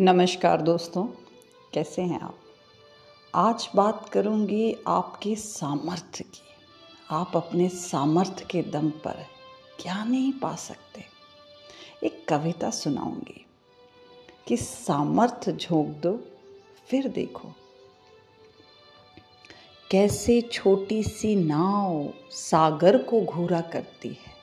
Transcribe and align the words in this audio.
नमस्कार 0.00 0.62
दोस्तों, 0.62 1.04
कैसे 1.72 2.02
हैं 2.02 2.20
आप? 2.20 2.38
आज 3.34 3.68
बात 3.74 4.08
करूँगी 4.08 4.76
आपके 4.86 5.34
सामर्थ्य 5.36 6.24
की। 6.24 6.42
आप 7.10 7.32
अपने 7.36 7.68
सामर्थ्य 7.68 8.46
के 8.50 8.62
दम 8.62 8.90
पर 8.90 9.26
क्या 9.80 10.04
नहीं 10.04 10.32
पा 10.32 10.54
सकते? 10.56 11.04
एक 12.06 12.28
कविता 12.28 12.70
सुनाऊँगी 12.70 13.46
कि 14.48 14.56
सामर्थ्य 14.56 15.52
झोंक 15.52 15.86
दो, 15.86 16.20
फिर 16.88 17.08
देखो। 17.08 17.52
कैसे 19.90 20.40
छोटी 20.40 21.02
सी 21.02 21.36
नाव 21.36 22.12
सागर 22.30 22.98
को 23.02 23.20
घूरा 23.20 23.60
करती 23.60 24.08
है, 24.08 24.34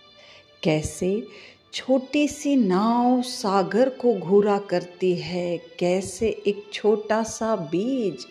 कैसे 0.64 1.28
छोटी 1.74 2.28
सी 2.28 2.56
नाव 2.56 3.22
सागर 3.22 3.90
को 3.90 4.14
घूरा 4.14 4.58
करती 4.58 5.16
है। 5.16 5.58
कैसे 5.58 6.30
एक 6.48 6.64
छोटा 6.74 7.24
सा 7.24 7.56
बीज 7.56 8.26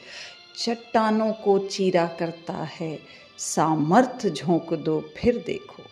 चट्टानों 0.59 1.33
को 1.33 1.59
चीरा 1.59 2.07
करता 2.07 2.53
है। 2.53 2.99
सामर्थ्य 3.39 4.31
झोंक 4.31 4.75
दो, 4.75 5.05
फिर 5.17 5.43
देखो। 5.47 5.83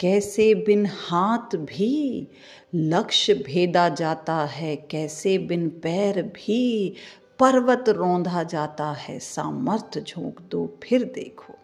कैसे 0.00 0.54
बिन 0.54 0.86
हाथ 0.86 1.56
भी 1.56 2.28
लक्ष्य 2.74 3.34
भेदा 3.34 3.88
जाता 3.88 4.44
है। 4.44 4.76
कैसे 4.76 5.38
बिन 5.38 5.68
पैर 5.68 6.22
भी 6.22 6.94
पर्वत 7.38 7.84
रौंधा 7.88 8.42
जाता 8.42 8.92
है। 8.92 9.18
सामर्थ्य 9.18 10.00
झोंक 10.00 10.40
दो, 10.40 10.78
फिर 10.82 11.04
देखो। 11.04 11.54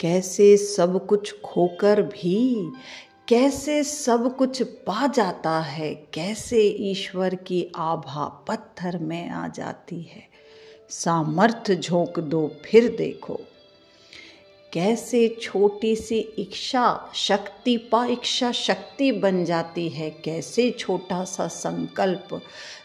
कैसे 0.00 0.56
सब 0.56 1.06
कुछ 1.06 1.40
खोकर 1.40 2.02
भी, 2.02 2.72
कैसे 3.28 3.84
सब 3.84 4.36
कुछ 4.36 4.62
पा 4.62 5.06
जाता 5.06 5.60
है, 5.60 5.94
कैसे 5.94 6.62
ईश्वर 6.62 7.34
की 7.34 7.72
आभा 7.76 8.44
पत्थर 8.48 8.98
में 8.98 9.30
आ 9.30 9.48
जाती 9.48 10.02
है। 10.02 10.28
सामर्थ्य 10.90 11.76
झोंक 11.76 12.20
दो, 12.20 12.50
फिर 12.64 12.96
देखो। 12.96 13.40
कैसे 14.72 15.36
छोटी 15.42 15.96
सी 15.96 16.18
इच्छा, 16.18 17.10
शक्ति 17.14 17.76
पा 17.76 18.06
इच्छा, 18.06 18.52
शक्ति 18.52 19.12
बन 19.12 19.44
जाती 19.44 19.88
है, 19.88 20.10
कैसे 20.10 20.70
छोटा 20.70 21.24
सा 21.24 21.48
संकल्प 21.48 22.42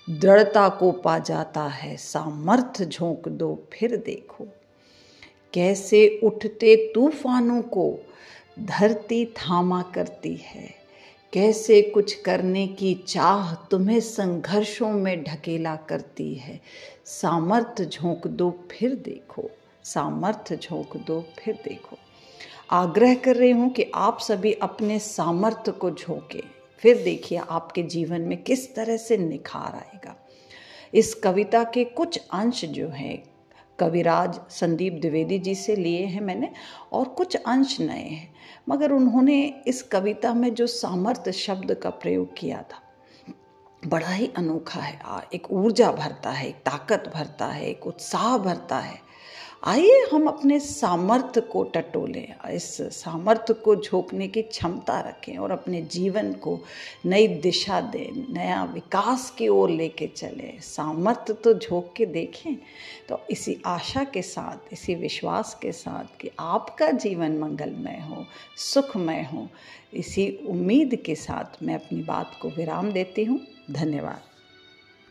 दृढ़ता 0.09 0.69
को 0.69 0.91
पा 0.91 1.19
जाता 1.19 1.63
है। 1.63 1.97
सामर्थ्य 1.97 2.85
झोंक 2.85 3.27
दो, 3.27 3.67
फिर 3.73 3.97
देखो। 3.97 4.47
कैसे 5.53 6.19
उठते 6.23 6.91
तूफानों 6.95 7.61
को 7.61 7.99
धरती 8.59 9.25
थामा 9.25 9.81
करती 9.81 10.35
है? 10.35 10.83
कैसे 11.33 11.81
कुछ 11.81 12.13
करने 12.13 12.67
की 12.67 12.93
चाह 13.07 13.55
तुम्हें 13.55 13.99
संघर्षों 13.99 14.91
में 14.91 15.23
ढकेला 15.23 15.75
करती 15.75 16.35
है? 16.35 16.61
सामर्थ्य 17.05 17.85
झोंक 17.85 18.27
दो, 18.27 18.67
फिर 18.71 18.95
देखो। 18.95 19.49
सामर्थ्य 19.83 20.57
झोंक 20.57 20.97
दो, 20.97 21.25
फिर 21.39 21.55
देखो। 21.63 21.97
आग्रह 22.71 23.15
कर 23.15 23.35
रही 23.35 23.51
हूँ 23.51 23.69
कि 23.69 23.91
आप 23.95 24.19
सभी 24.19 24.53
अपने 24.53 24.99
सामर्थ्य 24.99 25.71
को 25.71 25.91
झोंके। 25.91 26.43
फिर 26.79 27.03
देखिए 27.03 27.37
आपके 27.37 27.83
जीवन 27.83 28.21
में 28.21 28.43
किस 28.43 28.75
तरह 28.75 28.97
से 28.97 29.17
निखार 29.17 29.75
आएगा। 29.75 30.15
इस 30.93 31.13
कविता 31.13 31.63
के 31.63 31.83
कुछ 31.83 32.19
अंश 32.31 32.65
जो 32.65 32.87
हैं 32.87 33.32
कविराज 33.79 34.39
संदीप 34.49 34.93
द्विवेदी 34.93 35.39
जी 35.39 35.55
से 35.55 35.75
लिए 35.75 36.05
हैं 36.05 36.21
मैंने, 36.21 36.49
और 36.91 37.05
कुछ 37.07 37.35
अंश 37.35 37.79
नए 37.79 38.01
हैं। 38.01 38.33
मगर 38.69 38.91
उन्होंने 38.91 39.63
इस 39.67 39.81
कविता 39.83 40.33
में 40.33 40.53
जो 40.53 40.67
सामर्थ्य 40.67 41.31
शब्द 41.31 41.73
का 41.73 41.89
प्रयोग 41.89 42.37
किया 42.37 42.61
था, 42.61 42.81
बड़ा 43.87 44.09
ही 44.09 44.31
अनोखा 44.37 44.79
है। 44.79 44.99
एक 45.33 45.51
ऊर्जा 45.51 45.91
भरता 45.91 46.29
है, 46.29 46.47
एक 46.47 46.55
ताकत 46.55 47.11
भरता 47.15 47.45
है, 47.45 47.65
एक 47.65 47.87
उत्साह 47.87 48.37
भरता 48.37 48.77
है। 48.77 49.12
आइए 49.63 49.99
हम 50.11 50.25
अपने 50.27 50.59
सामर्थ्य 50.59 51.41
को 51.41 51.63
टटोलें, 51.65 52.33
इस 52.49 52.65
सामर्थ्य 52.93 53.53
को 53.55 53.75
झोंकने 53.75 54.27
की 54.27 54.41
क्षमता 54.41 54.99
रखें 54.99 55.37
और 55.37 55.51
अपने 55.51 55.81
जीवन 55.81 56.31
को 56.33 56.59
नई 57.05 57.27
दिशा 57.37 57.79
दें, 57.81 58.33
नया 58.33 58.63
विकास 58.63 59.29
की 59.37 59.47
ओर 59.47 59.69
लेके 59.69 60.07
चलें। 60.07 60.59
सामर्थ्य 60.61 61.33
तो 61.33 61.53
झोंक 61.53 61.93
के 61.97 62.05
देखें 62.07 62.55
तो 63.09 63.21
इसी 63.31 63.57
आशा 63.65 64.03
के 64.03 64.21
साथ, 64.21 64.73
इसी 64.73 64.95
विश्वास 64.95 65.57
के 65.61 65.71
साथ 65.71 66.19
कि 66.21 66.31
आपका 66.39 66.91
जीवन 66.91 67.37
मंगलमय 67.37 68.05
हो, 68.09 68.25
सुखमय 68.57 69.27
हो। 69.33 69.47
इसी 69.93 70.29
उम्मीद 70.47 71.01
के 71.05 71.15
साथ 71.15 71.63
मैं 71.63 71.75
अपनी 71.75 72.03
बात 72.03 72.37
को 72.41 72.49
विराम 72.49 72.91
देती 72.91 73.23
हूँ। 73.23 73.39
धन्यवाद। 73.71 74.32